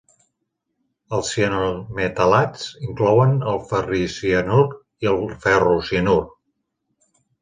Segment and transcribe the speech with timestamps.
[1.17, 4.65] Els cianometal·lats inclouen el ferricianur
[5.05, 6.17] i el ferrocianur.